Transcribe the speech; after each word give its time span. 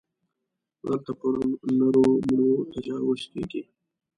دلته 0.85 1.11
پر 1.19 1.33
نرو 1.77 2.05
مړو 2.27 2.51
تجاوز 2.73 3.21
کېږي. 3.31 3.61